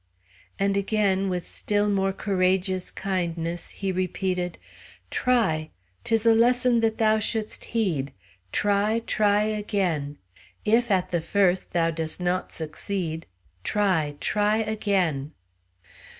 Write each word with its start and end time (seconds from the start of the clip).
And 0.57 0.75
again, 0.75 1.29
with 1.29 1.45
still 1.45 1.87
more 1.87 2.11
courageous 2.11 2.89
kindness, 2.89 3.69
he 3.69 3.91
repeated, 3.91 4.57
"Try! 5.11 5.69
'Tis 6.03 6.25
a 6.25 6.33
lesson 6.33 6.79
that 6.79 6.97
thou 6.97 7.19
shouldest 7.19 7.65
heed 7.65 8.11
try, 8.51 9.03
try 9.05 9.43
again. 9.43 10.17
If 10.65 10.89
at 10.89 11.11
the 11.11 11.21
first 11.21 11.73
thou 11.73 11.91
doest 11.91 12.19
not 12.19 12.51
succeed, 12.51 13.27
try, 13.63 14.15
try 14.19 14.57
again." 14.57 15.33